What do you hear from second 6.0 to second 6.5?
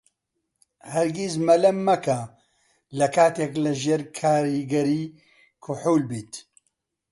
بیت.